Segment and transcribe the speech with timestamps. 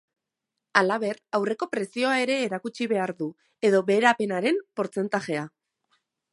[0.79, 3.29] Halaber, aurreko prezioa ere erakutsi behar du,
[3.71, 5.49] edo beherapenaren portzentajea.